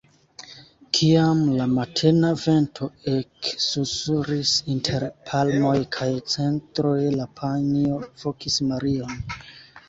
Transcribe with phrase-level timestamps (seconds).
[0.99, 9.23] Kiam la matena vento eksusuris inter palmoj kaj cedroj, la panjo vokis Marion.